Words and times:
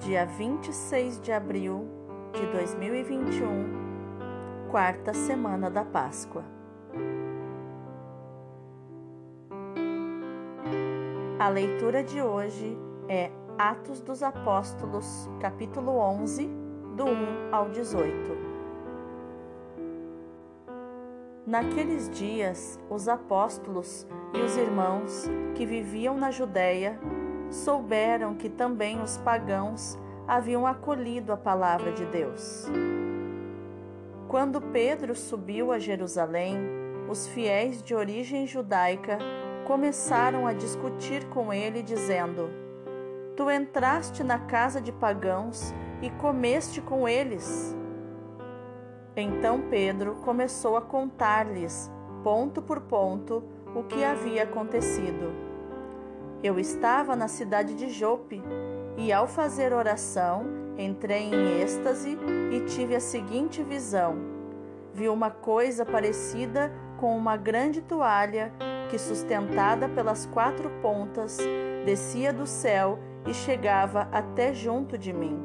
dia 0.00 0.24
26 0.24 1.20
de 1.20 1.32
abril 1.32 1.86
de 2.32 2.46
2021, 2.52 4.68
quarta 4.70 5.12
semana 5.12 5.68
da 5.68 5.84
Páscoa. 5.84 6.44
A 11.38 11.48
leitura 11.48 12.04
de 12.04 12.22
hoje 12.22 12.78
é 13.08 13.30
Atos 13.58 14.00
dos 14.00 14.22
Apóstolos, 14.22 15.28
capítulo 15.40 15.98
11, 15.98 16.48
do 16.96 17.04
1 17.04 17.52
ao 17.52 17.68
18. 17.68 18.48
Naqueles 21.44 22.08
dias, 22.10 22.78
os 22.88 23.08
apóstolos 23.08 24.06
e 24.34 24.38
os 24.38 24.56
irmãos 24.56 25.28
que 25.54 25.66
viviam 25.66 26.16
na 26.16 26.30
Judéia 26.30 26.98
souberam 27.50 28.34
que 28.34 28.48
também 28.48 29.00
os 29.02 29.16
pagãos 29.18 29.98
haviam 30.26 30.66
acolhido 30.66 31.32
a 31.32 31.36
palavra 31.36 31.92
de 31.92 32.04
Deus. 32.06 32.66
Quando 34.28 34.60
Pedro 34.60 35.14
subiu 35.14 35.72
a 35.72 35.78
Jerusalém, 35.78 36.58
os 37.08 37.26
fiéis 37.28 37.82
de 37.82 37.94
origem 37.94 38.46
judaica 38.46 39.18
começaram 39.66 40.46
a 40.46 40.52
discutir 40.52 41.24
com 41.30 41.52
ele, 41.52 41.82
dizendo: 41.82 42.50
Tu 43.34 43.50
entraste 43.50 44.22
na 44.22 44.38
casa 44.38 44.80
de 44.80 44.92
pagãos 44.92 45.72
e 46.02 46.10
comeste 46.10 46.82
com 46.82 47.08
eles. 47.08 47.74
Então 49.16 49.62
Pedro 49.70 50.16
começou 50.16 50.76
a 50.76 50.82
contar-lhes, 50.82 51.90
ponto 52.22 52.60
por 52.60 52.82
ponto, 52.82 53.42
o 53.74 53.82
que 53.82 54.04
havia 54.04 54.42
acontecido. 54.42 55.47
Eu 56.42 56.56
estava 56.58 57.16
na 57.16 57.26
cidade 57.26 57.74
de 57.74 57.88
Jope 57.88 58.40
e, 58.96 59.12
ao 59.12 59.26
fazer 59.26 59.72
oração, 59.72 60.46
entrei 60.78 61.24
em 61.24 61.60
êxtase 61.60 62.16
e 62.52 62.60
tive 62.60 62.94
a 62.94 63.00
seguinte 63.00 63.60
visão: 63.60 64.16
vi 64.94 65.08
uma 65.08 65.30
coisa 65.30 65.84
parecida 65.84 66.72
com 66.96 67.16
uma 67.16 67.36
grande 67.36 67.82
toalha 67.82 68.52
que, 68.88 68.98
sustentada 68.98 69.88
pelas 69.88 70.26
quatro 70.26 70.70
pontas, 70.80 71.38
descia 71.84 72.32
do 72.32 72.46
céu 72.46 73.00
e 73.26 73.34
chegava 73.34 74.08
até 74.12 74.54
junto 74.54 74.96
de 74.96 75.12
mim. 75.12 75.40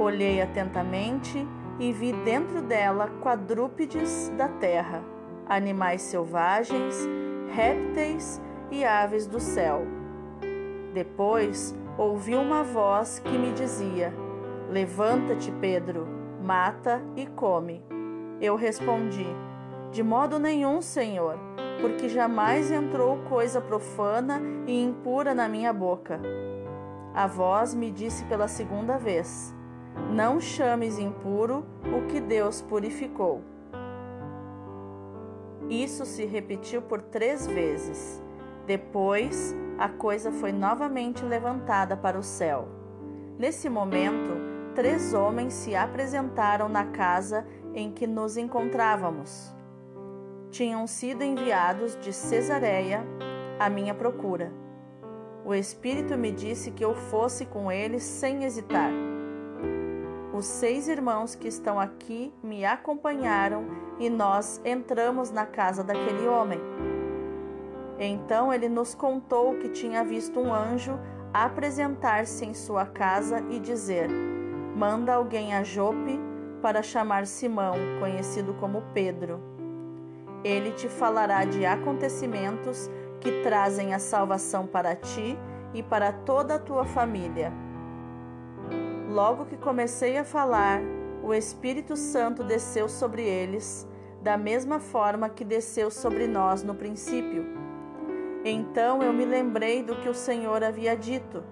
Olhei 0.00 0.42
atentamente 0.42 1.46
e 1.78 1.92
vi 1.92 2.12
dentro 2.12 2.60
dela 2.60 3.08
quadrúpedes 3.22 4.30
da 4.36 4.48
terra, 4.48 5.00
animais 5.48 6.02
selvagens, 6.02 6.96
répteis 7.54 8.40
e 8.70 8.84
aves 8.84 9.26
do 9.26 9.40
céu. 9.40 9.82
Depois 10.92 11.74
ouvi 11.96 12.34
uma 12.34 12.62
voz 12.62 13.18
que 13.18 13.36
me 13.36 13.52
dizia: 13.52 14.12
Levanta-te, 14.68 15.50
Pedro, 15.60 16.06
mata 16.42 17.02
e 17.16 17.26
come. 17.26 17.84
Eu 18.40 18.56
respondi: 18.56 19.26
De 19.90 20.02
modo 20.02 20.38
nenhum, 20.38 20.80
Senhor, 20.80 21.38
porque 21.80 22.08
jamais 22.08 22.70
entrou 22.70 23.18
coisa 23.28 23.60
profana 23.60 24.40
e 24.66 24.82
impura 24.82 25.34
na 25.34 25.48
minha 25.48 25.72
boca. 25.72 26.20
A 27.12 27.26
voz 27.26 27.74
me 27.74 27.90
disse 27.90 28.24
pela 28.24 28.48
segunda 28.48 28.96
vez: 28.96 29.54
Não 30.12 30.40
chames 30.40 30.98
impuro 30.98 31.64
o 31.96 32.06
que 32.06 32.20
Deus 32.20 32.62
purificou. 32.62 33.42
Isso 35.68 36.04
se 36.04 36.24
repetiu 36.24 36.82
por 36.82 37.00
três 37.00 37.46
vezes. 37.46 38.22
Depois, 38.66 39.54
a 39.78 39.88
coisa 39.88 40.30
foi 40.30 40.52
novamente 40.52 41.24
levantada 41.24 41.96
para 41.96 42.18
o 42.18 42.22
céu. 42.22 42.68
Nesse 43.38 43.68
momento, 43.68 44.32
três 44.74 45.14
homens 45.14 45.54
se 45.54 45.74
apresentaram 45.74 46.68
na 46.68 46.84
casa 46.84 47.46
em 47.74 47.90
que 47.90 48.06
nos 48.06 48.36
encontrávamos. 48.36 49.54
Tinham 50.50 50.86
sido 50.86 51.22
enviados 51.22 51.96
de 51.96 52.12
Cesareia 52.12 53.04
à 53.58 53.70
minha 53.70 53.94
procura. 53.94 54.52
O 55.44 55.54
Espírito 55.54 56.16
me 56.18 56.30
disse 56.32 56.70
que 56.70 56.84
eu 56.84 56.94
fosse 56.94 57.46
com 57.46 57.72
eles 57.72 58.02
sem 58.02 58.44
hesitar. 58.44 58.90
Os 60.34 60.46
seis 60.46 60.88
irmãos 60.88 61.34
que 61.34 61.48
estão 61.48 61.80
aqui 61.80 62.32
me 62.42 62.64
acompanharam 62.64 63.64
e 63.98 64.08
nós 64.08 64.60
entramos 64.64 65.30
na 65.30 65.46
casa 65.46 65.82
daquele 65.82 66.26
homem. 66.26 66.60
Então 68.02 68.50
ele 68.50 68.66
nos 68.66 68.94
contou 68.94 69.58
que 69.58 69.68
tinha 69.68 70.02
visto 70.02 70.40
um 70.40 70.54
anjo 70.54 70.98
apresentar-se 71.34 72.46
em 72.46 72.54
sua 72.54 72.86
casa 72.86 73.44
e 73.50 73.60
dizer: 73.60 74.08
Manda 74.74 75.12
alguém 75.12 75.54
a 75.54 75.62
Jope 75.62 76.18
para 76.62 76.82
chamar 76.82 77.26
Simão, 77.26 77.74
conhecido 78.00 78.54
como 78.54 78.82
Pedro. 78.94 79.38
Ele 80.42 80.72
te 80.72 80.88
falará 80.88 81.44
de 81.44 81.66
acontecimentos 81.66 82.90
que 83.20 83.42
trazem 83.42 83.92
a 83.92 83.98
salvação 83.98 84.66
para 84.66 84.96
ti 84.96 85.38
e 85.74 85.82
para 85.82 86.10
toda 86.10 86.54
a 86.54 86.58
tua 86.58 86.86
família. 86.86 87.52
Logo 89.10 89.44
que 89.44 89.58
comecei 89.58 90.16
a 90.16 90.24
falar, 90.24 90.80
o 91.22 91.34
Espírito 91.34 91.96
Santo 91.96 92.42
desceu 92.42 92.88
sobre 92.88 93.22
eles, 93.22 93.86
da 94.22 94.38
mesma 94.38 94.80
forma 94.80 95.28
que 95.28 95.44
desceu 95.44 95.90
sobre 95.90 96.26
nós 96.26 96.62
no 96.62 96.74
princípio 96.74 97.60
então 98.44 99.02
eu 99.02 99.12
me 99.12 99.24
lembrei 99.24 99.82
do 99.82 99.96
que 99.96 100.08
o 100.08 100.14
Senhor 100.14 100.62
havia 100.62 100.96
dito: 100.96 101.42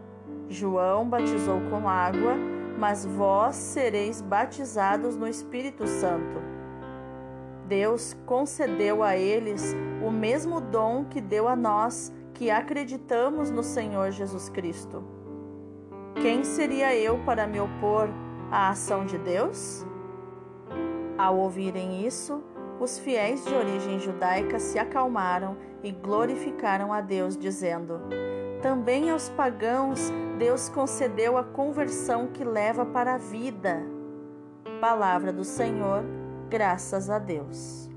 João 0.48 1.08
batizou 1.08 1.60
com 1.70 1.88
água, 1.88 2.34
mas 2.78 3.04
vós 3.04 3.56
sereis 3.56 4.22
batizados 4.22 5.16
no 5.16 5.28
Espírito 5.28 5.86
Santo. 5.86 6.38
Deus 7.66 8.16
concedeu 8.24 9.02
a 9.02 9.16
eles 9.16 9.76
o 10.02 10.10
mesmo 10.10 10.60
dom 10.60 11.04
que 11.04 11.20
deu 11.20 11.46
a 11.46 11.54
nós 11.54 12.10
que 12.32 12.50
acreditamos 12.50 13.50
no 13.50 13.62
Senhor 13.62 14.10
Jesus 14.10 14.48
Cristo. 14.48 15.04
Quem 16.22 16.42
seria 16.44 16.96
eu 16.96 17.18
para 17.24 17.46
me 17.46 17.60
opor 17.60 18.08
à 18.50 18.70
ação 18.70 19.04
de 19.04 19.18
Deus? 19.18 19.84
Ao 21.18 21.36
ouvirem 21.36 22.06
isso, 22.06 22.42
os 22.80 22.98
fiéis 22.98 23.44
de 23.44 23.54
origem 23.54 23.98
judaica 23.98 24.58
se 24.58 24.78
acalmaram 24.78 25.56
e 25.82 25.90
glorificaram 25.90 26.92
a 26.92 27.00
Deus, 27.00 27.36
dizendo: 27.36 28.00
Também 28.62 29.10
aos 29.10 29.28
pagãos 29.30 30.12
Deus 30.38 30.68
concedeu 30.68 31.36
a 31.36 31.44
conversão 31.44 32.28
que 32.28 32.44
leva 32.44 32.86
para 32.86 33.14
a 33.14 33.18
vida. 33.18 33.82
Palavra 34.80 35.32
do 35.32 35.44
Senhor, 35.44 36.04
graças 36.48 37.10
a 37.10 37.18
Deus. 37.18 37.88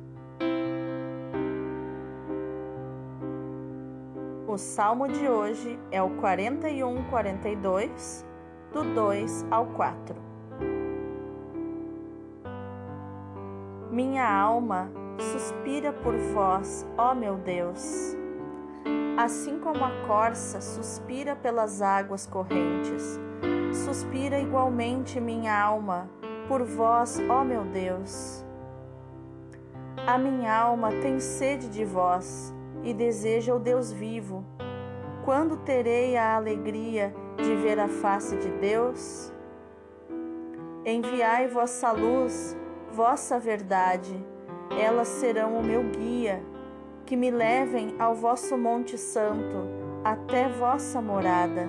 O 4.47 4.57
salmo 4.57 5.07
de 5.07 5.29
hoje 5.29 5.79
é 5.91 6.01
o 6.01 6.09
41, 6.17 7.05
42, 7.09 8.25
do 8.73 8.83
2 8.83 9.45
ao 9.49 9.67
4. 9.67 10.30
Minha 14.03 14.27
alma 14.27 14.89
suspira 15.19 15.93
por 15.93 16.17
vós, 16.33 16.87
ó 16.97 17.13
meu 17.13 17.35
Deus. 17.35 18.17
Assim 19.15 19.59
como 19.59 19.85
a 19.85 19.91
corça 20.07 20.59
suspira 20.59 21.35
pelas 21.35 21.83
águas 21.83 22.25
correntes, 22.25 23.19
suspira 23.71 24.39
igualmente 24.39 25.21
minha 25.21 25.55
alma 25.55 26.09
por 26.47 26.63
vós, 26.63 27.21
ó 27.29 27.43
meu 27.43 27.63
Deus. 27.63 28.43
A 30.07 30.17
minha 30.17 30.51
alma 30.51 30.89
tem 31.03 31.19
sede 31.19 31.69
de 31.69 31.85
vós 31.85 32.51
e 32.83 32.95
deseja 32.95 33.53
o 33.53 33.59
Deus 33.59 33.91
vivo. 33.91 34.43
Quando 35.23 35.57
terei 35.57 36.17
a 36.17 36.37
alegria 36.37 37.13
de 37.37 37.55
ver 37.55 37.79
a 37.79 37.87
face 37.87 38.35
de 38.35 38.49
Deus? 38.49 39.31
Enviai 40.83 41.47
vossa 41.47 41.91
luz 41.91 42.59
vossa 42.91 43.39
verdade, 43.39 44.13
elas 44.79 45.07
serão 45.07 45.57
o 45.57 45.63
meu 45.63 45.83
guia, 45.83 46.43
que 47.05 47.15
me 47.15 47.31
levem 47.31 47.95
ao 47.97 48.13
vosso 48.13 48.57
Monte 48.57 48.97
Santo, 48.97 49.67
até 50.03 50.47
vossa 50.49 51.01
morada. 51.01 51.67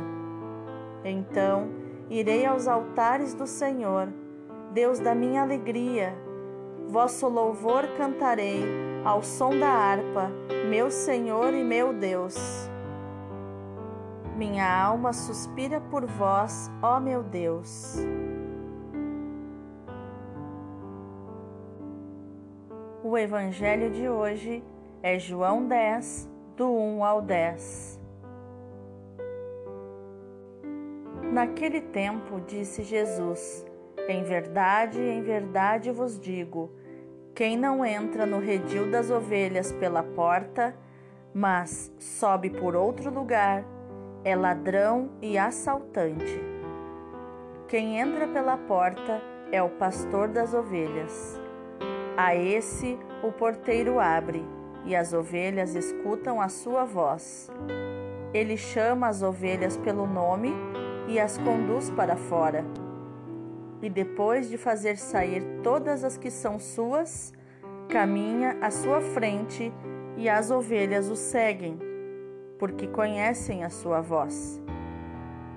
Então 1.05 1.69
irei 2.11 2.45
aos 2.45 2.67
altares 2.67 3.35
do 3.35 3.47
Senhor, 3.47 4.09
Deus 4.73 4.99
da 4.99 5.15
minha 5.15 5.43
alegria. 5.43 6.15
Vosso 6.89 7.29
louvor 7.29 7.87
cantarei 7.97 8.65
ao 9.05 9.23
som 9.23 9.59
da 9.59 9.69
harpa, 9.69 10.31
meu 10.69 10.91
Senhor 10.91 11.55
e 11.55 11.65
meu 11.65 11.93
Deus. 11.93 12.37
Minha 14.37 14.85
alma 14.85 15.13
suspira 15.13 15.81
por 15.81 16.05
vós, 16.07 16.71
ó 16.83 16.99
meu 16.99 17.23
Deus. 17.23 17.97
O 23.13 23.19
evangelho 23.19 23.91
de 23.91 24.09
hoje 24.09 24.65
é 25.03 25.19
João 25.19 25.67
10, 25.67 26.31
do 26.57 26.73
1 26.73 27.05
ao 27.05 27.21
10. 27.21 28.01
Naquele 31.31 31.83
tempo 31.83 32.41
disse 32.41 32.83
Jesus: 32.83 33.67
Em 34.09 34.25
verdade, 34.25 34.99
em 34.99 35.21
verdade 35.21 35.91
vos 35.91 36.19
digo: 36.19 36.73
quem 37.35 37.55
não 37.55 37.85
entra 37.85 38.25
no 38.25 38.39
redil 38.39 38.91
das 38.91 39.11
ovelhas 39.11 39.71
pela 39.73 40.03
porta, 40.03 40.75
mas 41.35 41.93
sobe 41.99 42.49
por 42.49 42.75
outro 42.75 43.13
lugar, 43.13 43.63
é 44.25 44.35
ladrão 44.35 45.11
e 45.21 45.37
assaltante. 45.37 46.41
Quem 47.69 48.01
entra 48.01 48.27
pela 48.27 48.57
porta 48.57 49.21
é 49.53 49.63
o 49.63 49.69
pastor 49.69 50.29
das 50.29 50.55
ovelhas. 50.55 51.42
A 52.25 52.37
esse 52.37 52.97
o 53.21 53.33
porteiro 53.33 53.99
abre, 53.99 54.45
e 54.85 54.95
as 54.95 55.13
ovelhas 55.13 55.75
escutam 55.75 56.41
a 56.41 56.49
sua 56.49 56.85
voz. 56.85 57.51
Ele 58.33 58.57
chama 58.57 59.09
as 59.09 59.25
ovelhas 59.25 59.77
pelo 59.77 60.07
nome 60.07 60.55
e 61.09 61.19
as 61.19 61.37
conduz 61.37 61.91
para 61.91 62.15
fora. 62.15 62.65
E 63.83 63.91
depois 63.91 64.49
de 64.49 64.57
fazer 64.57 64.99
sair 64.99 65.43
todas 65.65 66.05
as 66.05 66.17
que 66.17 66.31
são 66.31 66.61
suas, 66.61 67.33
caminha 67.89 68.57
à 68.61 68.71
sua 68.71 69.01
frente 69.01 69.73
e 70.17 70.29
as 70.29 70.49
ovelhas 70.49 71.09
o 71.09 71.17
seguem, 71.17 71.77
porque 72.57 72.87
conhecem 72.87 73.65
a 73.65 73.69
sua 73.69 74.01
voz. 74.01 74.63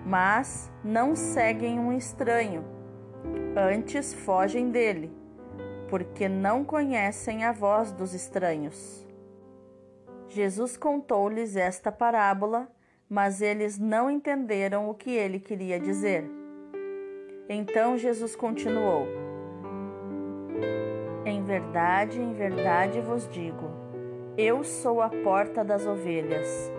Mas 0.03 0.71
não 0.83 1.15
seguem 1.15 1.79
um 1.79 1.93
estranho, 1.93 2.65
antes 3.55 4.15
fogem 4.15 4.71
dele, 4.71 5.24
porque 5.89 6.27
não 6.27 6.63
conhecem 6.63 7.43
a 7.43 7.51
voz 7.51 7.91
dos 7.91 8.13
estranhos. 8.13 9.05
Jesus 10.27 10.75
contou-lhes 10.75 11.55
esta 11.55 11.91
parábola 11.91 12.69
mas 13.09 13.41
eles 13.41 13.77
não 13.77 14.09
entenderam 14.09 14.89
o 14.89 14.93
que 14.93 15.11
ele 15.11 15.39
queria 15.39 15.79
dizer. 15.79 16.29
Então 17.47 17.97
Jesus 17.97 18.35
continuou: 18.35 19.07
Em 21.25 21.43
verdade, 21.43 22.19
em 22.19 22.33
verdade 22.33 22.99
vos 23.01 23.27
digo, 23.29 23.69
eu 24.37 24.63
sou 24.63 25.01
a 25.01 25.09
porta 25.09 25.63
das 25.63 25.85
ovelhas. 25.85 26.71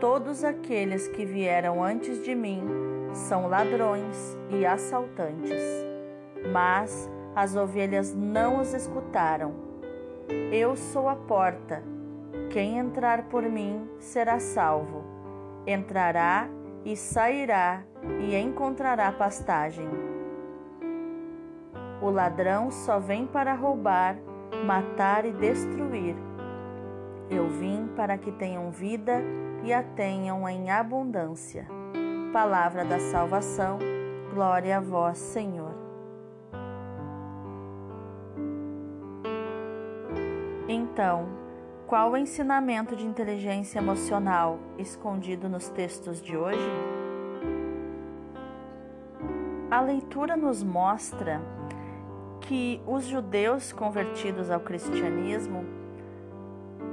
Todos 0.00 0.44
aqueles 0.44 1.08
que 1.08 1.24
vieram 1.24 1.82
antes 1.82 2.22
de 2.22 2.34
mim 2.34 2.62
são 3.12 3.48
ladrões 3.48 4.36
e 4.50 4.64
assaltantes, 4.64 5.60
mas 6.52 7.10
as 7.40 7.54
ovelhas 7.54 8.14
não 8.14 8.60
os 8.60 8.74
escutaram. 8.74 9.54
Eu 10.50 10.76
sou 10.76 11.08
a 11.08 11.14
porta. 11.14 11.82
Quem 12.50 12.78
entrar 12.78 13.24
por 13.24 13.42
mim 13.42 13.88
será 13.98 14.40
salvo 14.40 15.18
entrará 15.66 16.48
e 16.84 16.96
sairá 16.96 17.82
e 18.20 18.34
encontrará 18.34 19.12
pastagem. 19.12 19.88
O 22.00 22.10
ladrão 22.10 22.70
só 22.70 22.98
vem 22.98 23.26
para 23.26 23.54
roubar, 23.54 24.16
matar 24.64 25.24
e 25.26 25.32
destruir. 25.32 26.16
Eu 27.28 27.48
vim 27.48 27.88
para 27.94 28.16
que 28.16 28.32
tenham 28.32 28.70
vida 28.70 29.20
e 29.62 29.72
a 29.72 29.82
tenham 29.82 30.48
em 30.48 30.70
abundância. 30.70 31.66
Palavra 32.32 32.84
da 32.84 32.98
salvação, 32.98 33.78
glória 34.32 34.78
a 34.78 34.80
vós, 34.80 35.18
Senhor. 35.18 35.67
Então, 40.98 41.28
qual 41.86 42.10
o 42.10 42.16
ensinamento 42.16 42.96
de 42.96 43.06
inteligência 43.06 43.78
emocional 43.78 44.58
escondido 44.76 45.48
nos 45.48 45.68
textos 45.68 46.20
de 46.20 46.36
hoje? 46.36 46.68
A 49.70 49.80
leitura 49.80 50.36
nos 50.36 50.60
mostra 50.60 51.40
que 52.40 52.82
os 52.84 53.04
judeus 53.04 53.72
convertidos 53.72 54.50
ao 54.50 54.58
cristianismo 54.58 55.64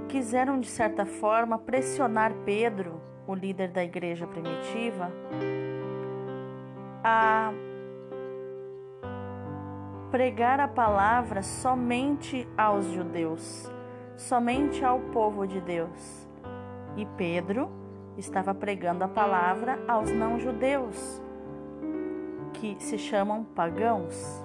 quiseram, 0.07 0.60
de 0.60 0.68
certa 0.68 1.04
forma, 1.04 1.57
pressionar 1.57 2.31
Pedro, 2.46 3.02
o 3.25 3.34
líder 3.34 3.72
da 3.72 3.84
igreja 3.84 4.28
primitiva, 4.28 5.12
a 7.04 7.52
pregar 10.12 10.60
a 10.60 10.68
palavra 10.68 11.42
somente 11.42 12.48
aos 12.56 12.86
judeus 12.92 13.74
somente 14.18 14.84
ao 14.84 15.00
povo 15.00 15.46
de 15.46 15.60
Deus. 15.62 16.28
E 16.96 17.06
Pedro 17.18 17.70
estava 18.18 18.54
pregando 18.54 19.04
a 19.04 19.08
palavra 19.08 19.80
aos 19.88 20.12
não-judeus, 20.12 21.22
que 22.54 22.78
se 22.80 22.98
chamam 22.98 23.44
pagãos. 23.44 24.44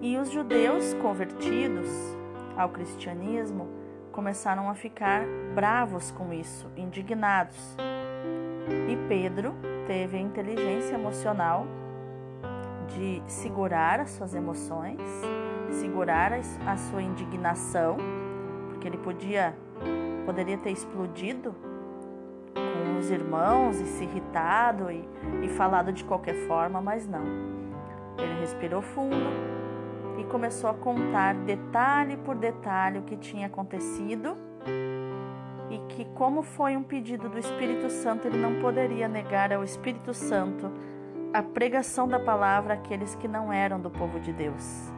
E 0.00 0.16
os 0.16 0.30
judeus 0.30 0.94
convertidos 0.94 1.88
ao 2.56 2.70
cristianismo 2.70 3.68
começaram 4.12 4.68
a 4.70 4.74
ficar 4.74 5.24
bravos 5.54 6.10
com 6.10 6.32
isso, 6.32 6.70
indignados. 6.76 7.76
E 8.88 8.96
Pedro 9.08 9.54
teve 9.86 10.16
a 10.16 10.20
inteligência 10.20 10.94
emocional 10.94 11.66
de 12.88 13.22
segurar 13.26 14.00
as 14.00 14.10
suas 14.10 14.34
emoções 14.34 15.00
segurar 15.72 16.32
a 16.32 16.76
sua 16.76 17.02
indignação, 17.02 17.96
porque 18.68 18.86
ele 18.86 18.98
podia 18.98 19.54
poderia 20.24 20.58
ter 20.58 20.70
explodido 20.70 21.54
com 22.54 22.98
os 22.98 23.10
irmãos 23.10 23.80
e 23.80 23.86
se 23.86 24.04
irritado 24.04 24.90
e, 24.90 25.08
e 25.42 25.48
falado 25.48 25.90
de 25.90 26.04
qualquer 26.04 26.34
forma, 26.46 26.82
mas 26.82 27.08
não. 27.08 27.24
Ele 28.18 28.40
respirou 28.40 28.82
fundo 28.82 29.16
e 30.18 30.24
começou 30.24 30.68
a 30.68 30.74
contar 30.74 31.34
detalhe 31.34 32.18
por 32.18 32.34
detalhe 32.34 32.98
o 32.98 33.02
que 33.02 33.16
tinha 33.16 33.46
acontecido 33.46 34.36
e 35.70 35.78
que, 35.94 36.04
como 36.14 36.42
foi 36.42 36.76
um 36.76 36.82
pedido 36.82 37.28
do 37.28 37.38
Espírito 37.38 37.88
Santo, 37.88 38.26
ele 38.26 38.38
não 38.38 38.60
poderia 38.60 39.08
negar 39.08 39.50
ao 39.50 39.64
Espírito 39.64 40.12
Santo 40.12 40.70
a 41.32 41.42
pregação 41.42 42.08
da 42.08 42.18
palavra 42.18 42.74
àqueles 42.74 43.14
que 43.14 43.28
não 43.28 43.52
eram 43.52 43.80
do 43.80 43.90
povo 43.90 44.18
de 44.20 44.32
Deus. 44.32 44.97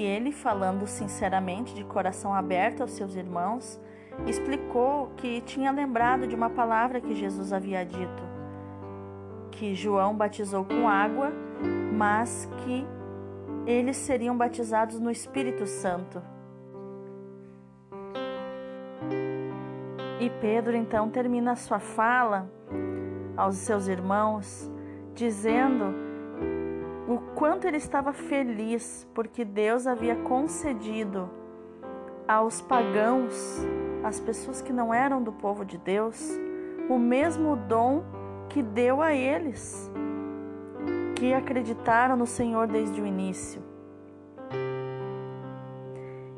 E 0.00 0.02
ele, 0.02 0.32
falando 0.32 0.86
sinceramente, 0.86 1.74
de 1.74 1.84
coração 1.84 2.32
aberto 2.32 2.80
aos 2.80 2.92
seus 2.92 3.14
irmãos, 3.16 3.78
explicou 4.26 5.08
que 5.14 5.42
tinha 5.42 5.70
lembrado 5.70 6.26
de 6.26 6.34
uma 6.34 6.48
palavra 6.48 7.02
que 7.02 7.14
Jesus 7.14 7.52
havia 7.52 7.84
dito, 7.84 8.22
que 9.50 9.74
João 9.74 10.16
batizou 10.16 10.64
com 10.64 10.88
água, 10.88 11.30
mas 11.92 12.48
que 12.64 12.86
eles 13.66 13.98
seriam 13.98 14.34
batizados 14.34 14.98
no 14.98 15.10
Espírito 15.10 15.66
Santo. 15.66 16.22
E 20.18 20.30
Pedro 20.40 20.74
então 20.74 21.10
termina 21.10 21.54
sua 21.56 21.78
fala 21.78 22.50
aos 23.36 23.56
seus 23.56 23.86
irmãos, 23.86 24.72
dizendo 25.12 26.09
o 27.10 27.18
quanto 27.34 27.66
ele 27.66 27.76
estava 27.76 28.12
feliz 28.12 29.04
porque 29.12 29.44
Deus 29.44 29.84
havia 29.84 30.14
concedido 30.14 31.28
aos 32.28 32.60
pagãos, 32.60 33.66
às 34.04 34.20
pessoas 34.20 34.62
que 34.62 34.72
não 34.72 34.94
eram 34.94 35.20
do 35.20 35.32
povo 35.32 35.64
de 35.64 35.76
Deus, 35.76 36.30
o 36.88 36.96
mesmo 37.00 37.56
dom 37.56 38.04
que 38.48 38.62
deu 38.62 39.02
a 39.02 39.12
eles, 39.12 39.90
que 41.16 41.34
acreditaram 41.34 42.16
no 42.16 42.26
Senhor 42.26 42.68
desde 42.68 43.00
o 43.00 43.06
início. 43.06 43.60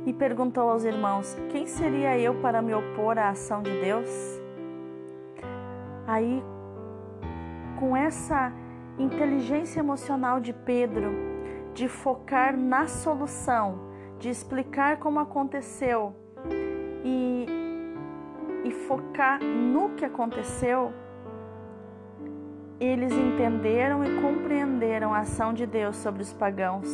E 0.06 0.12
perguntou 0.14 0.70
aos 0.70 0.84
irmãos: 0.84 1.36
Quem 1.50 1.66
seria 1.66 2.18
eu 2.18 2.36
para 2.36 2.62
me 2.62 2.72
opor 2.72 3.18
à 3.18 3.28
ação 3.28 3.62
de 3.62 3.78
Deus? 3.78 4.08
Aí, 6.06 6.42
com 7.78 7.94
essa 7.94 8.50
inteligência 8.98 9.80
emocional 9.80 10.40
de 10.40 10.52
Pedro 10.52 11.32
de 11.74 11.88
focar 11.88 12.56
na 12.56 12.86
solução, 12.86 13.90
de 14.18 14.28
explicar 14.28 14.98
como 14.98 15.18
aconteceu 15.18 16.14
e 17.04 17.46
e 18.64 18.70
focar 18.70 19.42
no 19.42 19.90
que 19.90 20.04
aconteceu, 20.04 20.92
eles 22.78 23.12
entenderam 23.12 24.04
e 24.04 24.20
compreenderam 24.20 25.12
a 25.12 25.18
ação 25.18 25.52
de 25.52 25.66
Deus 25.66 25.96
sobre 25.96 26.22
os 26.22 26.32
pagãos. 26.32 26.88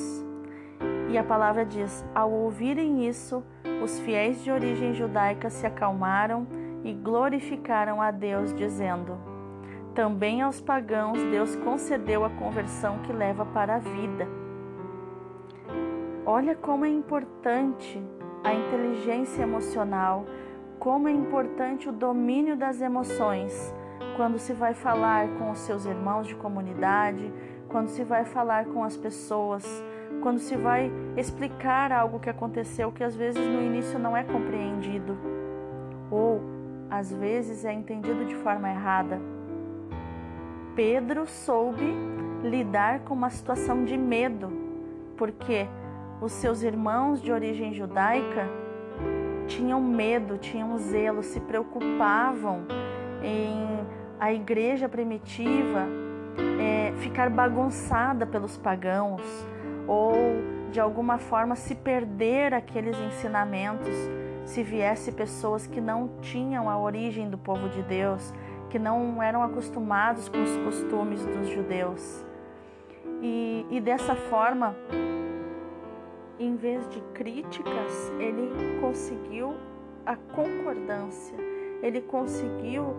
E 1.11 1.17
a 1.17 1.25
palavra 1.25 1.65
diz: 1.65 2.05
ao 2.15 2.31
ouvirem 2.31 3.07
isso, 3.07 3.43
os 3.83 3.99
fiéis 4.01 4.43
de 4.43 4.51
origem 4.51 4.95
judaica 4.95 5.51
se 5.51 5.67
acalmaram 5.67 6.47
e 6.85 6.93
glorificaram 6.93 8.01
a 8.01 8.11
Deus, 8.11 8.55
dizendo: 8.55 9.19
Também 9.99 10.41
aos 10.43 10.61
pagãos 10.61 11.19
Deus 11.25 11.57
concedeu 11.57 12.25
a 12.25 12.31
conversão 12.31 12.99
que 12.99 13.13
leva 13.13 13.45
para 13.45 13.75
a 13.75 13.79
vida. 13.81 14.29
Olha 16.25 16.55
como 16.55 16.85
é 16.85 16.89
importante 16.89 18.01
a 18.45 18.55
inteligência 18.55 19.43
emocional, 19.43 20.25
como 20.79 21.09
é 21.09 21.11
importante 21.11 21.89
o 21.89 21.93
domínio 21.93 22.57
das 22.57 22.81
emoções 22.81 23.75
quando 24.17 24.39
se 24.39 24.53
vai 24.53 24.73
falar 24.73 25.27
com 25.31 25.51
os 25.51 25.59
seus 25.59 25.85
irmãos 25.85 26.29
de 26.29 26.37
comunidade, 26.37 27.33
quando 27.69 27.89
se 27.89 28.05
vai 28.05 28.25
falar 28.25 28.67
com 28.67 28.85
as 28.85 28.97
pessoas, 28.97 29.65
quando 30.23 30.39
se 30.39 30.55
vai 30.55 30.93
explicar 31.17 31.91
algo 31.91 32.21
que 32.21 32.31
aconteceu 32.31 32.93
que 32.93 33.03
às 33.03 33.17
vezes 33.17 33.45
no 33.45 33.61
início 33.61 33.99
não 33.99 34.17
é 34.17 34.23
compreendido 34.23 35.19
ou 36.09 36.41
às 36.89 37.13
vezes 37.13 37.65
é 37.65 37.73
entendido 37.73 38.25
de 38.27 38.37
forma 38.37 38.71
errada. 38.71 39.38
Pedro 40.79 41.27
soube 41.27 41.93
lidar 42.41 43.01
com 43.01 43.13
uma 43.13 43.31
situação 43.31 43.85
de 43.85 43.97
medo, 43.97 44.49
porque 45.17 45.67
os 46.21 46.31
seus 46.31 46.63
irmãos 46.63 47.21
de 47.21 47.33
origem 47.33 47.75
judaica 47.75 48.47
tinham 49.49 49.81
medo, 49.81 50.39
tinham 50.39 50.79
zelo, 50.79 51.21
se 51.21 51.41
preocupavam 51.41 52.65
em 53.25 53.85
a 54.21 54.33
igreja 54.33 54.89
primitiva 54.89 55.85
é, 56.61 56.93
ficar 56.99 57.29
bagunçada 57.29 58.25
pelos 58.25 58.57
pagãos 58.57 59.23
ou 59.85 60.15
de 60.71 60.79
alguma 60.79 61.19
forma 61.19 61.57
se 61.57 61.75
perder 61.75 62.55
aqueles 62.55 62.97
ensinamentos 63.01 63.97
se 64.45 64.63
viesse 64.63 65.11
pessoas 65.11 65.67
que 65.67 65.81
não 65.81 66.09
tinham 66.23 66.71
a 66.71 66.79
origem 66.79 67.29
do 67.29 67.37
povo 67.37 67.69
de 67.69 67.83
Deus, 67.83 68.33
que 68.71 68.79
não 68.79 69.23
eram 69.23 69.43
acostumados 69.43 70.29
com 70.29 70.43
os 70.43 70.57
costumes 70.59 71.25
dos 71.25 71.49
judeus. 71.49 72.25
E, 73.21 73.67
e 73.71 73.81
dessa 73.81 74.15
forma, 74.15 74.77
em 76.39 76.55
vez 76.55 76.89
de 76.89 77.01
críticas, 77.15 78.13
ele 78.19 78.79
conseguiu 78.81 79.55
a 80.07 80.17
concordância, 80.17 81.37
ele 81.83 82.01
conseguiu 82.01 82.95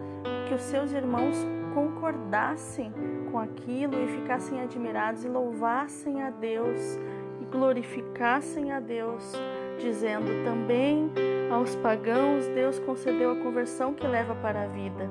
que 0.48 0.54
os 0.54 0.62
seus 0.62 0.92
irmãos 0.92 1.36
concordassem 1.74 2.92
com 3.32 3.40
aquilo 3.40 3.94
e 4.04 4.08
ficassem 4.08 4.62
admirados 4.62 5.24
e 5.24 5.30
louvassem 5.30 6.22
a 6.22 6.30
Deus 6.30 6.98
e 7.42 7.46
glorificassem 7.46 8.72
a 8.72 8.80
Deus, 8.80 9.34
dizendo 9.80 10.44
também 10.44 11.12
aos 11.52 11.76
pagãos 11.78 12.48
Deus 12.48 12.80
concedeu 12.80 13.32
a 13.32 13.36
conversão 13.38 13.94
que 13.94 14.06
leva 14.06 14.36
para 14.36 14.64
a 14.64 14.68
vida. 14.68 15.10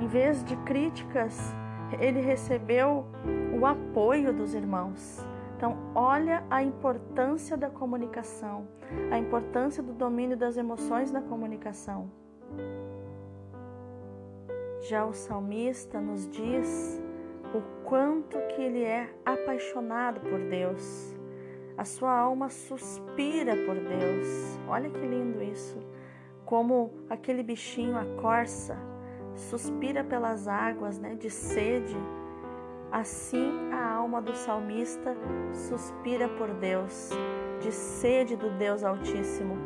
Em 0.00 0.06
vez 0.06 0.42
de 0.44 0.56
críticas, 0.58 1.54
ele 2.00 2.20
recebeu 2.20 3.06
o 3.58 3.64
apoio 3.64 4.32
dos 4.32 4.54
irmãos. 4.54 5.24
Então, 5.56 5.76
olha 5.94 6.44
a 6.50 6.62
importância 6.62 7.56
da 7.56 7.70
comunicação, 7.70 8.66
a 9.10 9.18
importância 9.18 9.82
do 9.82 9.92
domínio 9.92 10.36
das 10.36 10.56
emoções 10.56 11.12
na 11.12 11.22
comunicação. 11.22 12.10
Já 14.82 15.06
o 15.06 15.14
salmista 15.14 16.00
nos 16.00 16.28
diz 16.28 17.00
o 17.54 17.62
quanto 17.84 18.36
que 18.48 18.60
ele 18.60 18.82
é 18.82 19.08
apaixonado 19.24 20.20
por 20.20 20.38
Deus. 20.40 21.16
A 21.78 21.84
sua 21.84 22.12
alma 22.12 22.50
suspira 22.50 23.56
por 23.64 23.76
Deus. 23.76 24.58
Olha 24.68 24.90
que 24.90 25.06
lindo 25.06 25.42
isso. 25.42 25.78
Como 26.44 26.92
aquele 27.08 27.42
bichinho, 27.42 27.96
a 27.96 28.04
corça, 28.20 28.76
suspira 29.34 30.02
pelas 30.04 30.48
águas, 30.48 30.98
né, 30.98 31.14
de 31.14 31.30
sede 31.30 31.96
Assim 32.94 33.72
a 33.72 33.92
alma 33.92 34.22
do 34.22 34.36
salmista 34.36 35.16
suspira 35.52 36.28
por 36.28 36.54
Deus, 36.54 37.10
de 37.60 37.72
sede 37.72 38.36
do 38.36 38.50
Deus 38.50 38.84
Altíssimo. 38.84 39.56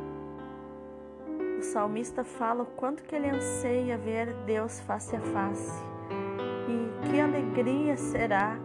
O 1.58 1.62
salmista 1.62 2.24
fala 2.24 2.62
o 2.62 2.66
quanto 2.66 3.02
que 3.02 3.14
ele 3.14 3.28
anseia 3.28 3.98
ver 3.98 4.32
Deus 4.46 4.80
face 4.80 5.14
a 5.14 5.20
face 5.20 5.84
e 6.70 7.06
que 7.06 7.20
alegria 7.20 7.98
será 7.98 8.58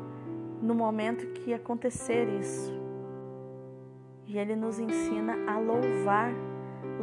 no 0.62 0.74
momento 0.74 1.28
que 1.34 1.54
acontecer 1.54 2.30
isso. 2.40 2.72
E 4.26 4.38
ele 4.38 4.56
nos 4.56 4.80
ensina 4.80 5.36
a 5.46 5.60
louvar, 5.60 6.32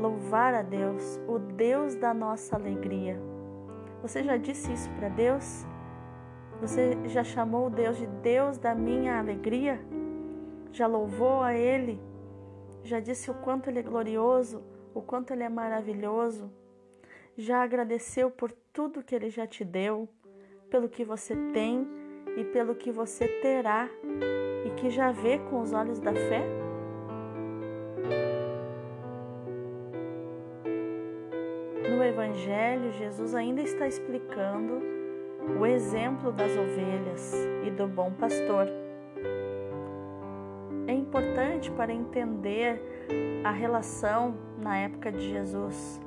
louvar 0.00 0.54
a 0.54 0.62
Deus, 0.62 1.20
o 1.28 1.38
Deus 1.38 1.94
da 1.94 2.14
nossa 2.14 2.56
alegria. 2.56 3.20
Você 4.02 4.22
já 4.22 4.36
disse 4.36 4.72
isso 4.72 4.88
para 4.98 5.08
Deus? 5.08 5.66
Você 6.60 6.96
já 7.06 7.22
chamou 7.22 7.68
Deus 7.68 7.96
de 7.96 8.06
Deus 8.06 8.56
da 8.58 8.74
minha 8.74 9.18
alegria? 9.18 9.80
Já 10.72 10.86
louvou 10.86 11.42
a 11.42 11.54
Ele? 11.54 12.00
Já 12.82 12.98
disse 13.00 13.30
o 13.30 13.34
quanto 13.34 13.68
Ele 13.68 13.80
é 13.80 13.82
glorioso, 13.82 14.62
o 14.94 15.02
quanto 15.02 15.32
Ele 15.32 15.42
é 15.42 15.48
maravilhoso? 15.48 16.50
Já 17.36 17.62
agradeceu 17.62 18.30
por 18.30 18.52
tudo 18.72 19.02
que 19.02 19.14
Ele 19.14 19.30
já 19.30 19.46
te 19.46 19.64
deu, 19.64 20.08
pelo 20.70 20.88
que 20.88 21.04
você 21.04 21.34
tem 21.52 21.86
e 22.36 22.44
pelo 22.44 22.74
que 22.74 22.90
você 22.90 23.28
terá 23.42 23.88
e 24.64 24.70
que 24.76 24.90
já 24.90 25.10
vê 25.10 25.38
com 25.38 25.60
os 25.60 25.72
olhos 25.72 25.98
da 25.98 26.12
fé? 26.12 26.69
Evangelho, 32.40 32.90
Jesus 32.92 33.34
ainda 33.34 33.60
está 33.60 33.86
explicando 33.86 34.80
o 35.58 35.66
exemplo 35.66 36.32
das 36.32 36.50
ovelhas 36.52 37.34
e 37.66 37.70
do 37.70 37.86
bom 37.86 38.10
pastor. 38.12 38.66
É 40.86 40.92
importante 40.94 41.70
para 41.72 41.92
entender 41.92 42.80
a 43.44 43.50
relação 43.50 44.34
na 44.58 44.78
época 44.78 45.12
de 45.12 45.20
Jesus 45.28 46.00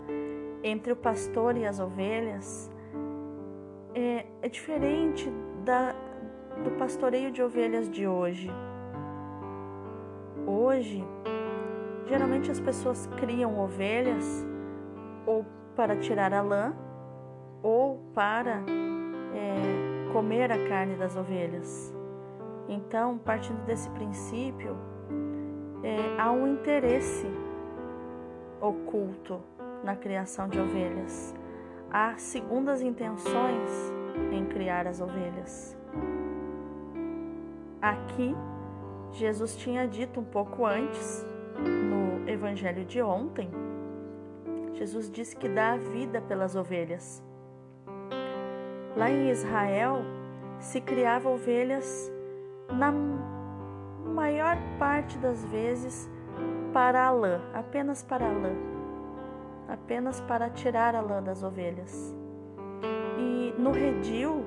entre 0.63 0.91
o 0.93 0.95
pastor 0.95 1.55
e 1.55 1.67
as 1.67 1.79
ovelhas. 1.79 2.71
É, 3.93 4.25
é 4.41 4.49
diferente 4.49 5.31
da, 5.63 5.93
do 6.63 6.71
pastoreio 6.79 7.31
de 7.31 7.43
ovelhas 7.43 7.87
de 7.87 8.07
hoje. 8.07 8.49
Hoje, 10.47 11.05
geralmente 12.07 12.49
as 12.49 12.59
pessoas 12.59 13.05
criam 13.17 13.59
ovelhas 13.59 14.43
ou 15.27 15.45
para 15.75 15.95
tirar 15.97 16.33
a 16.33 16.41
lã 16.41 16.73
ou 17.61 17.99
para 18.13 18.61
é, 19.33 20.11
comer 20.11 20.51
a 20.51 20.67
carne 20.67 20.95
das 20.95 21.15
ovelhas. 21.15 21.93
Então, 22.67 23.17
partindo 23.17 23.63
desse 23.65 23.89
princípio, 23.91 24.75
é, 25.83 26.19
há 26.19 26.31
um 26.31 26.47
interesse 26.47 27.27
oculto 28.61 29.41
na 29.83 29.95
criação 29.95 30.47
de 30.47 30.59
ovelhas. 30.59 31.35
Há 31.91 32.15
segundas 32.17 32.81
intenções 32.81 33.69
em 34.31 34.45
criar 34.45 34.87
as 34.87 35.01
ovelhas. 35.01 35.77
Aqui, 37.81 38.33
Jesus 39.11 39.55
tinha 39.55 39.87
dito 39.87 40.19
um 40.19 40.23
pouco 40.23 40.65
antes, 40.65 41.25
no 41.59 42.27
evangelho 42.29 42.85
de 42.85 43.01
ontem, 43.01 43.49
Jesus 44.83 45.09
disse 45.09 45.33
que 45.33 45.47
dá 45.47 45.71
a 45.71 45.77
vida 45.77 46.19
pelas 46.19 46.57
ovelhas. 46.57 47.23
Lá 48.97 49.09
em 49.09 49.29
Israel 49.29 50.01
se 50.59 50.81
criava 50.81 51.29
ovelhas 51.29 52.11
na 52.69 52.91
maior 54.13 54.57
parte 54.77 55.17
das 55.19 55.45
vezes 55.45 56.11
para 56.73 57.05
a 57.05 57.11
lã, 57.11 57.39
apenas 57.53 58.03
para 58.03 58.25
a 58.25 58.33
lã, 58.33 58.51
apenas 59.69 60.19
para 60.19 60.49
tirar 60.49 60.95
a 60.95 61.01
lã 61.01 61.23
das 61.23 61.43
ovelhas. 61.43 62.13
E 63.17 63.55
no 63.57 63.71
redil, 63.71 64.43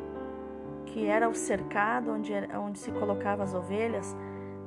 que 0.85 1.07
era 1.07 1.31
o 1.31 1.35
cercado 1.35 2.11
onde, 2.11 2.31
onde 2.63 2.79
se 2.79 2.93
colocava 2.93 3.43
as 3.43 3.55
ovelhas, 3.55 4.15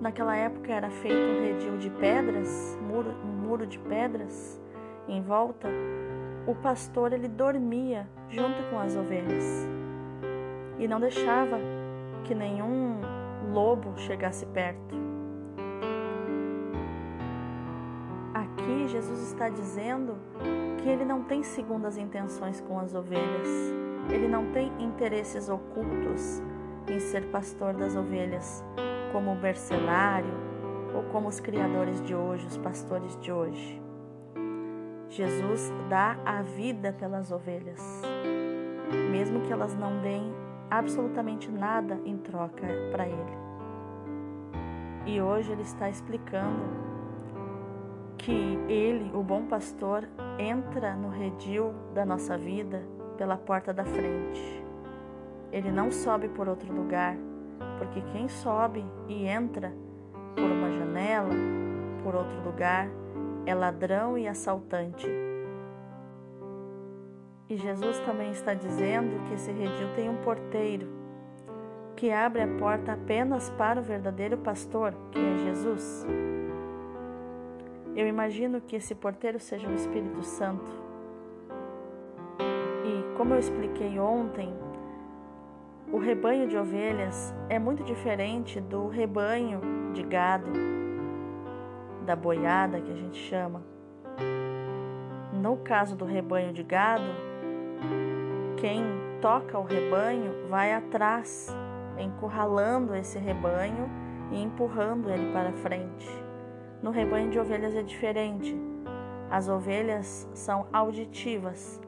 naquela 0.01 0.35
época 0.35 0.73
era 0.73 0.89
feito 0.89 1.15
um 1.15 1.41
redil 1.43 1.77
de 1.77 1.91
pedras, 1.91 2.75
muro, 2.81 3.11
um 3.23 3.47
muro 3.47 3.67
de 3.67 3.77
pedras 3.77 4.59
em 5.09 5.21
volta, 5.21 5.67
o 6.47 6.55
pastor 6.55 7.13
ele 7.13 7.27
dormia 7.27 8.07
junto 8.29 8.61
com 8.69 8.79
as 8.79 8.95
ovelhas 8.95 9.67
e 10.77 10.87
não 10.87 10.99
deixava 10.99 11.57
que 12.23 12.33
nenhum 12.33 13.01
lobo 13.51 13.97
chegasse 13.97 14.45
perto. 14.47 14.95
Aqui 18.33 18.87
Jesus 18.87 19.31
está 19.31 19.49
dizendo 19.49 20.15
que 20.81 20.87
ele 20.87 21.03
não 21.03 21.23
tem 21.23 21.43
segundas 21.43 21.97
intenções 21.97 22.61
com 22.61 22.79
as 22.79 22.93
ovelhas, 22.93 23.47
ele 24.09 24.27
não 24.27 24.51
tem 24.51 24.71
interesses 24.79 25.49
ocultos 25.49 26.41
em 26.87 26.99
ser 26.99 27.25
pastor 27.31 27.73
das 27.73 27.95
ovelhas, 27.95 28.63
como 29.11 29.31
o 29.31 29.35
mercenário 29.35 30.33
ou 30.95 31.03
como 31.11 31.27
os 31.27 31.39
criadores 31.39 32.01
de 32.01 32.15
hoje, 32.15 32.47
os 32.47 32.57
pastores 32.57 33.15
de 33.19 33.31
hoje. 33.31 33.88
Jesus 35.09 35.73
dá 35.89 36.17
a 36.23 36.43
vida 36.43 36.93
pelas 36.93 37.31
ovelhas, 37.31 37.81
mesmo 39.09 39.41
que 39.41 39.51
elas 39.51 39.75
não 39.75 39.99
deem 40.01 40.31
absolutamente 40.69 41.49
nada 41.49 41.99
em 42.05 42.15
troca 42.17 42.67
para 42.91 43.07
Ele. 43.07 43.37
E 45.07 45.19
hoje 45.19 45.51
Ele 45.51 45.63
está 45.63 45.89
explicando 45.89 46.61
que 48.19 48.59
Ele, 48.67 49.11
o 49.15 49.23
bom 49.23 49.45
pastor, 49.45 50.07
entra 50.37 50.95
no 50.95 51.09
redil 51.09 51.73
da 51.95 52.05
nossa 52.05 52.37
vida 52.37 52.83
pela 53.17 53.35
porta 53.35 53.73
da 53.73 53.85
frente. 53.85 54.63
Ele 55.51 55.71
não 55.71 55.89
sobe 55.89 56.29
por 56.29 56.47
outro 56.47 56.71
lugar, 56.71 57.17
porque 57.79 57.99
quem 58.11 58.29
sobe 58.29 58.85
e 59.07 59.25
entra 59.25 59.73
por 60.35 60.43
uma 60.43 60.71
janela, 60.71 61.33
por 62.03 62.13
outro 62.13 62.39
lugar, 62.43 62.87
é 63.49 63.55
ladrão 63.55 64.17
e 64.17 64.27
assaltante. 64.27 65.07
E 67.49 67.57
Jesus 67.57 67.99
também 68.01 68.29
está 68.29 68.53
dizendo 68.53 69.27
que 69.27 69.33
esse 69.33 69.51
redil 69.51 69.87
tem 69.95 70.07
um 70.07 70.17
porteiro 70.17 70.87
que 71.95 72.11
abre 72.11 72.43
a 72.43 72.47
porta 72.47 72.93
apenas 72.93 73.49
para 73.51 73.79
o 73.79 73.83
verdadeiro 73.83 74.37
pastor, 74.37 74.93
que 75.11 75.19
é 75.19 75.37
Jesus. 75.39 76.05
Eu 77.95 78.07
imagino 78.07 78.61
que 78.61 78.75
esse 78.75 78.93
porteiro 78.93 79.39
seja 79.39 79.67
o 79.67 79.73
Espírito 79.73 80.23
Santo. 80.23 80.71
E 82.85 83.17
como 83.17 83.33
eu 83.33 83.39
expliquei 83.39 83.99
ontem, 83.99 84.53
o 85.91 85.97
rebanho 85.97 86.47
de 86.47 86.55
ovelhas 86.55 87.33
é 87.49 87.57
muito 87.57 87.83
diferente 87.83 88.61
do 88.61 88.87
rebanho 88.87 89.59
de 89.91 90.03
gado, 90.03 90.78
da 92.09 92.15
boiada 92.15 92.81
que 92.81 92.91
a 92.91 92.95
gente 92.95 93.19
chama. 93.19 93.61
No 95.31 95.57
caso 95.57 95.95
do 95.95 96.05
rebanho 96.05 96.51
de 96.51 96.63
gado, 96.63 97.05
quem 98.57 98.83
toca 99.21 99.59
o 99.59 99.63
rebanho 99.63 100.47
vai 100.49 100.73
atrás, 100.73 101.55
encurralando 101.99 102.95
esse 102.95 103.19
rebanho 103.19 103.87
e 104.31 104.41
empurrando 104.41 105.11
ele 105.11 105.31
para 105.31 105.53
frente. 105.53 106.09
No 106.81 106.89
rebanho 106.89 107.29
de 107.29 107.37
ovelhas 107.37 107.75
é 107.75 107.83
diferente. 107.83 108.59
As 109.29 109.47
ovelhas 109.47 110.27
são 110.33 110.65
auditivas, 110.73 111.79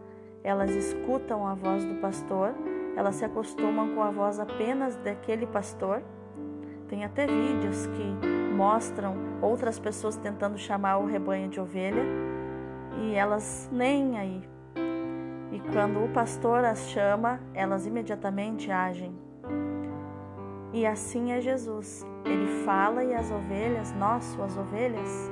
elas 0.43 0.69
escutam 0.69 1.47
a 1.47 1.55
voz 1.55 1.83
do 1.83 1.95
pastor 1.95 2.53
elas 2.95 3.15
se 3.15 3.25
acostumam 3.25 3.95
com 3.95 4.03
a 4.03 4.11
voz 4.11 4.39
apenas 4.39 4.95
daquele 4.97 5.47
pastor. 5.47 6.03
Tem 6.91 7.05
até 7.05 7.25
vídeos 7.25 7.87
que 7.87 8.53
mostram 8.53 9.15
outras 9.41 9.79
pessoas 9.79 10.17
tentando 10.17 10.57
chamar 10.57 10.97
o 10.97 11.05
rebanho 11.05 11.47
de 11.47 11.57
ovelha 11.57 12.03
e 12.99 13.15
elas 13.15 13.69
nem 13.71 14.19
aí. 14.19 14.43
E 15.53 15.59
quando 15.71 16.03
o 16.03 16.09
pastor 16.09 16.65
as 16.65 16.89
chama, 16.89 17.39
elas 17.53 17.87
imediatamente 17.87 18.69
agem. 18.69 19.17
E 20.73 20.85
assim 20.85 21.31
é 21.31 21.39
Jesus. 21.39 22.05
Ele 22.25 22.65
fala 22.65 23.05
e 23.05 23.15
as 23.15 23.31
ovelhas, 23.31 23.93
nós, 23.93 24.25
suas 24.25 24.57
ovelhas, 24.57 25.31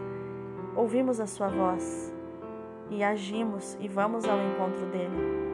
ouvimos 0.77 1.19
a 1.19 1.27
sua 1.27 1.49
voz 1.49 2.15
e 2.89 3.03
agimos 3.03 3.77
e 3.81 3.87
vamos 3.89 4.23
ao 4.23 4.37
encontro 4.37 4.85
dele. 4.85 5.49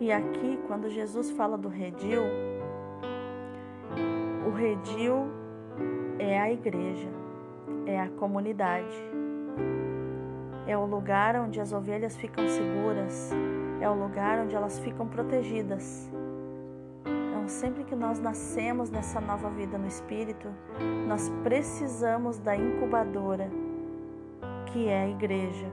E 0.00 0.10
aqui, 0.10 0.58
quando 0.66 0.90
Jesus 0.90 1.30
fala 1.30 1.56
do 1.56 1.68
redil, 1.68 2.24
o 4.52 4.54
redil 4.54 5.30
é 6.18 6.38
a 6.38 6.52
igreja, 6.52 7.08
é 7.86 7.98
a 7.98 8.08
comunidade, 8.10 8.94
é 10.66 10.76
o 10.76 10.84
lugar 10.84 11.36
onde 11.36 11.58
as 11.58 11.72
ovelhas 11.72 12.14
ficam 12.18 12.46
seguras, 12.46 13.30
é 13.80 13.88
o 13.88 13.94
lugar 13.94 14.40
onde 14.40 14.54
elas 14.54 14.78
ficam 14.78 15.08
protegidas. 15.08 16.06
Então, 17.00 17.48
sempre 17.48 17.82
que 17.82 17.96
nós 17.96 18.20
nascemos 18.20 18.90
nessa 18.90 19.22
nova 19.22 19.48
vida 19.48 19.78
no 19.78 19.86
Espírito, 19.86 20.48
nós 21.08 21.30
precisamos 21.42 22.38
da 22.38 22.54
incubadora, 22.54 23.48
que 24.66 24.86
é 24.86 25.04
a 25.04 25.08
igreja 25.08 25.66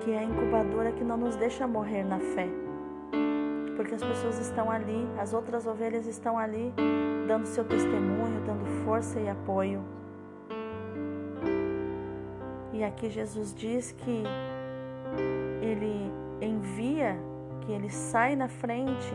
que 0.00 0.10
é 0.10 0.18
a 0.18 0.24
incubadora 0.24 0.90
que 0.90 1.04
não 1.04 1.16
nos 1.16 1.36
deixa 1.36 1.64
morrer 1.64 2.02
na 2.02 2.18
fé. 2.18 2.48
Porque 3.82 3.96
as 3.96 4.04
pessoas 4.04 4.38
estão 4.38 4.70
ali, 4.70 5.08
as 5.18 5.34
outras 5.34 5.66
ovelhas 5.66 6.06
estão 6.06 6.38
ali, 6.38 6.72
dando 7.26 7.46
seu 7.46 7.64
testemunho, 7.64 8.40
dando 8.46 8.64
força 8.84 9.18
e 9.18 9.28
apoio. 9.28 9.82
E 12.72 12.84
aqui 12.84 13.10
Jesus 13.10 13.52
diz 13.52 13.90
que 13.90 14.22
ele 15.60 16.12
envia, 16.40 17.18
que 17.62 17.72
ele 17.72 17.90
sai 17.90 18.36
na 18.36 18.46
frente, 18.46 19.12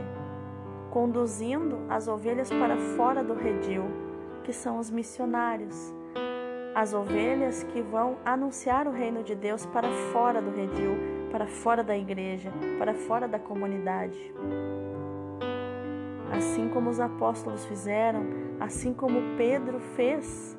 conduzindo 0.91 1.77
as 1.87 2.09
ovelhas 2.09 2.49
para 2.49 2.75
fora 2.97 3.23
do 3.23 3.35
redil, 3.35 3.85
que 4.43 4.51
são 4.51 4.79
os 4.79 4.91
missionários 4.91 5.93
as 6.75 6.93
ovelhas 6.93 7.63
que 7.63 7.81
vão 7.81 8.17
anunciar 8.23 8.87
o 8.87 8.91
reino 8.91 9.23
de 9.23 9.33
Deus 9.33 9.65
para 9.65 9.89
fora 10.13 10.39
do 10.39 10.51
redil, 10.51 11.16
para 11.31 11.47
fora 11.47 11.83
da 11.83 11.97
igreja, 11.97 12.51
para 12.77 12.93
fora 12.93 13.27
da 13.27 13.39
comunidade. 13.39 14.33
Assim 16.31 16.67
como 16.69 16.89
os 16.89 16.99
apóstolos 16.99 17.65
fizeram, 17.65 18.25
assim 18.59 18.93
como 18.93 19.37
Pedro 19.37 19.79
fez, 19.79 20.57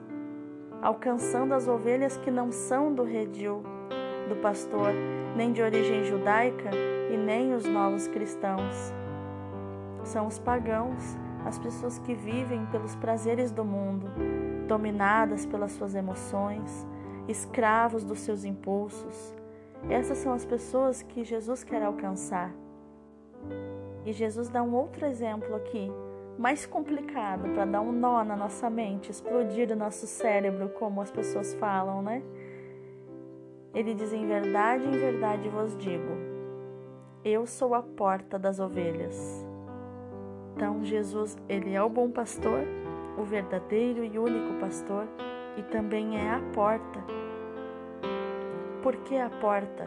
alcançando 0.80 1.54
as 1.54 1.68
ovelhas 1.68 2.16
que 2.16 2.30
não 2.30 2.50
são 2.50 2.92
do 2.92 3.02
redil 3.02 3.62
do 4.28 4.36
pastor, 4.36 4.92
nem 5.36 5.52
de 5.52 5.62
origem 5.62 6.04
judaica 6.04 6.70
e 7.10 7.16
nem 7.16 7.54
os 7.54 7.64
novos 7.64 8.06
cristãos. 8.06 8.92
São 10.04 10.26
os 10.26 10.38
pagãos, 10.38 11.16
as 11.44 11.58
pessoas 11.58 11.98
que 11.98 12.14
vivem 12.14 12.66
pelos 12.66 12.94
prazeres 12.96 13.50
do 13.50 13.64
mundo, 13.64 14.06
dominadas 14.66 15.46
pelas 15.46 15.72
suas 15.72 15.94
emoções, 15.94 16.86
escravos 17.26 18.04
dos 18.04 18.20
seus 18.20 18.44
impulsos. 18.44 19.34
Essas 19.88 20.18
são 20.18 20.32
as 20.32 20.44
pessoas 20.44 21.02
que 21.02 21.24
Jesus 21.24 21.64
quer 21.64 21.82
alcançar. 21.82 22.52
E 24.04 24.12
Jesus 24.12 24.48
dá 24.48 24.62
um 24.62 24.74
outro 24.74 25.04
exemplo 25.06 25.54
aqui, 25.54 25.90
mais 26.38 26.66
complicado, 26.66 27.48
para 27.52 27.64
dar 27.64 27.80
um 27.80 27.92
nó 27.92 28.24
na 28.24 28.36
nossa 28.36 28.70
mente, 28.70 29.10
explodir 29.10 29.70
o 29.70 29.76
nosso 29.76 30.06
cérebro, 30.06 30.68
como 30.70 31.00
as 31.00 31.10
pessoas 31.10 31.54
falam, 31.54 32.02
né? 32.02 32.22
Ele 33.74 33.94
diz: 33.94 34.12
Em 34.12 34.26
verdade, 34.26 34.86
em 34.86 34.92
verdade 34.92 35.48
vos 35.48 35.76
digo, 35.76 36.16
eu 37.24 37.46
sou 37.46 37.74
a 37.74 37.82
porta 37.82 38.38
das 38.38 38.58
ovelhas. 38.58 39.46
Então, 40.54 40.84
Jesus, 40.84 41.36
ele 41.48 41.74
é 41.74 41.82
o 41.82 41.88
bom 41.88 42.10
pastor 42.10 42.64
o 43.18 43.24
verdadeiro 43.24 44.04
e 44.04 44.18
único 44.18 44.54
pastor 44.60 45.06
e 45.56 45.62
também 45.62 46.16
é 46.16 46.30
a 46.30 46.40
porta. 46.54 47.04
Por 48.88 48.96
que 49.02 49.18
a 49.18 49.28
porta? 49.28 49.86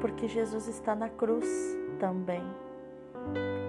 Porque 0.00 0.26
Jesus 0.26 0.66
está 0.66 0.94
na 0.94 1.10
cruz 1.10 1.46
também. 1.98 2.42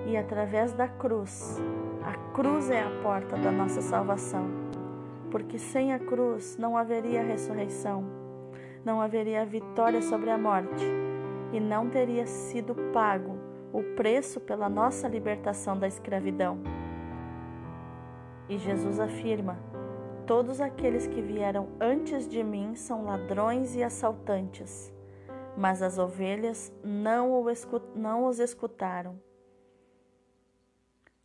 E 0.08 0.16
através 0.16 0.72
da 0.72 0.88
cruz, 0.88 1.62
a 2.02 2.14
cruz 2.34 2.70
é 2.70 2.82
a 2.82 2.90
porta 3.04 3.36
da 3.36 3.52
nossa 3.52 3.82
salvação. 3.82 4.50
Porque 5.30 5.60
sem 5.60 5.92
a 5.92 6.00
cruz 6.00 6.56
não 6.58 6.78
haveria 6.78 7.22
ressurreição, 7.22 8.06
não 8.86 9.02
haveria 9.02 9.46
vitória 9.46 10.02
sobre 10.02 10.30
a 10.30 10.38
morte 10.38 10.86
e 11.52 11.60
não 11.60 11.90
teria 11.90 12.26
sido 12.26 12.74
pago 12.94 13.38
o 13.74 13.84
preço 13.98 14.40
pela 14.40 14.70
nossa 14.70 15.10
libertação 15.10 15.78
da 15.78 15.90
escravidão. 15.90 16.58
E 18.48 18.58
Jesus 18.58 18.98
afirma: 18.98 19.58
Todos 20.26 20.62
aqueles 20.62 21.06
que 21.08 21.22
vieram 21.22 21.68
antes 21.80 22.28
de 22.28 22.44
mim 22.44 22.76
são 22.76 23.06
ladrões 23.06 23.76
e 23.76 23.84
assaltantes, 23.84 24.94
mas 25.58 25.82
as 25.82 25.98
ovelhas 25.98 26.74
não, 26.84 27.44
não 27.96 28.26
os 28.26 28.40
escutaram. 28.40 29.20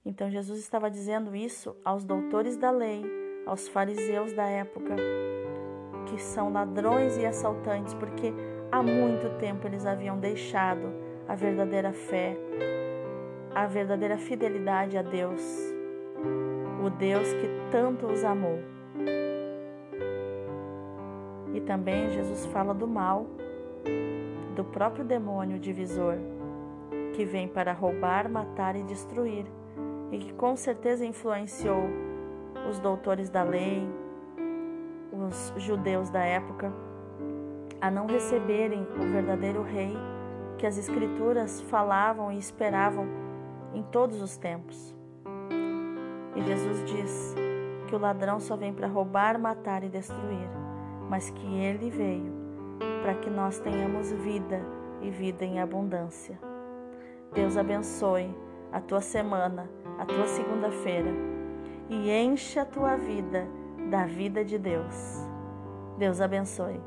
Então 0.05 0.31
Jesus 0.31 0.59
estava 0.59 0.91
dizendo 0.91 1.35
isso 1.37 1.77
aos 1.85 2.05
doutores 2.05 2.57
da 2.57 2.71
lei, 2.71 3.05
aos 3.47 3.69
fariseus 3.69 4.33
da 4.33 4.47
época, 4.47 4.97
que 6.07 6.21
são 6.21 6.53
ladrões 6.53 7.17
e 7.19 7.27
assaltantes, 7.27 7.95
porque 7.95 8.33
há 8.73 8.83
muito 8.83 9.39
tempo 9.39 9.67
eles 9.67 9.87
haviam 9.87 10.19
deixado 10.19 10.89
a 11.29 11.35
verdadeira 11.35 11.93
fé, 11.93 12.37
a 13.55 13.67
verdadeira 13.67 14.19
fidelidade 14.19 14.97
a 14.97 15.03
Deus 15.03 15.79
o 16.89 16.91
Deus 16.91 17.33
que 17.35 17.49
tanto 17.71 18.07
os 18.07 18.25
amou. 18.25 18.78
Também 21.69 22.09
Jesus 22.09 22.47
fala 22.47 22.73
do 22.73 22.87
mal 22.87 23.27
do 24.57 24.65
próprio 24.65 25.05
demônio 25.05 25.59
divisor, 25.59 26.17
que 27.15 27.27
vem 27.27 27.47
para 27.47 27.75
roubar, 27.75 28.27
matar 28.27 28.75
e 28.75 28.83
destruir, 28.83 29.45
e 30.11 30.17
que 30.19 30.33
com 30.33 30.57
certeza 30.57 31.05
influenciou 31.05 31.85
os 32.69 32.81
doutores 32.81 33.29
da 33.29 33.43
lei, 33.43 33.87
os 35.13 35.53
judeus 35.59 36.09
da 36.09 36.25
época, 36.25 36.73
a 37.83 37.91
não 37.91 38.07
receberem 38.07 38.89
o 38.99 39.13
verdadeiro 39.13 39.63
rei 39.63 39.95
que 40.57 40.67
as 40.67 40.79
Escrituras 40.79 41.61
falavam 41.61 42.33
e 42.33 42.39
esperavam 42.39 43.07
em 43.75 43.83
todos 43.83 44.23
os 44.23 44.39
tempos. 44.39 44.97
E 46.35 46.43
Jesus 46.43 46.83
diz 46.85 47.35
que 47.87 47.95
o 47.95 47.99
ladrão 47.99 48.41
só 48.41 48.57
vem 48.57 48.73
para 48.73 48.89
roubar, 48.89 49.39
matar 49.39 49.85
e 49.85 49.89
destruir, 49.89 50.58
mas 51.09 51.31
que 51.31 51.47
ele 51.47 51.91
veio 51.91 52.33
para 53.03 53.15
que 53.15 53.31
nós 53.31 53.59
tenhamos 53.59 54.13
vida 54.13 54.61
e 55.01 55.11
vida 55.11 55.45
em 55.45 55.61
abundância. 55.61 56.39
Deus 57.33 57.57
abençoe 57.57 58.35
a 58.73 58.81
tua 58.81 59.01
semana, 59.01 59.69
a 59.99 60.05
tua 60.05 60.27
segunda-feira 60.27 61.11
e 61.89 62.11
encha 62.11 62.63
a 62.63 62.67
tua 62.67 62.97
vida 62.97 63.47
da 63.91 64.05
vida 64.05 64.45
de 64.45 64.59
Deus. 64.59 65.27
Deus 65.97 66.21
abençoe. 66.21 66.81